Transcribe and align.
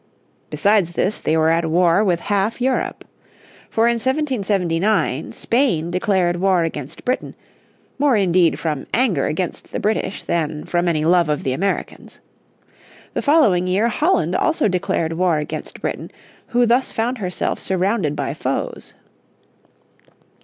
Besides 0.49 0.93
this 0.93 1.19
they 1.19 1.37
were 1.37 1.49
at 1.49 1.69
war 1.69 2.03
with 2.03 2.21
half 2.21 2.59
Europe. 2.59 3.05
For 3.69 3.85
in 3.85 3.99
1779 4.01 5.31
Spain 5.31 5.91
declared 5.91 6.37
war 6.41 6.63
against 6.63 7.05
Britain, 7.05 7.35
more 7.99 8.15
indeed 8.17 8.57
from 8.57 8.87
anger 8.95 9.27
against 9.27 9.71
the 9.71 9.79
British 9.79 10.23
than 10.23 10.65
from 10.65 10.87
any 10.87 11.05
love 11.05 11.29
of 11.29 11.43
the 11.43 11.53
Americans. 11.53 12.19
The 13.13 13.21
following 13.21 13.67
year 13.67 13.89
Holland 13.89 14.35
also 14.35 14.67
declared 14.67 15.13
war 15.13 15.37
against 15.37 15.81
Britain, 15.81 16.09
who 16.47 16.65
thus 16.65 16.91
found 16.91 17.19
herself 17.19 17.59
surrounded 17.59 18.15
by 18.15 18.33
foes. 18.33 18.95